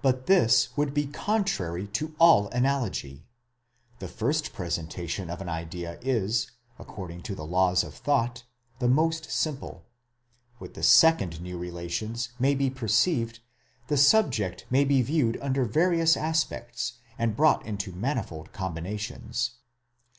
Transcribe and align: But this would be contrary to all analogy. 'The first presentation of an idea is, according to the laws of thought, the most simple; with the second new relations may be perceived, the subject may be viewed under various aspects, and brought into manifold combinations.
But 0.00 0.24
this 0.24 0.74
would 0.74 0.94
be 0.94 1.06
contrary 1.06 1.86
to 1.88 2.14
all 2.18 2.48
analogy. 2.48 3.26
'The 3.98 4.08
first 4.08 4.54
presentation 4.54 5.28
of 5.28 5.42
an 5.42 5.50
idea 5.50 5.98
is, 6.00 6.52
according 6.78 7.22
to 7.24 7.34
the 7.34 7.44
laws 7.44 7.84
of 7.84 7.92
thought, 7.92 8.44
the 8.78 8.88
most 8.88 9.30
simple; 9.30 9.84
with 10.58 10.72
the 10.72 10.82
second 10.82 11.42
new 11.42 11.58
relations 11.58 12.30
may 12.38 12.54
be 12.54 12.70
perceived, 12.70 13.40
the 13.88 13.98
subject 13.98 14.64
may 14.70 14.82
be 14.86 15.02
viewed 15.02 15.38
under 15.42 15.66
various 15.66 16.16
aspects, 16.16 16.94
and 17.18 17.36
brought 17.36 17.66
into 17.66 17.92
manifold 17.92 18.50
combinations. 18.54 19.56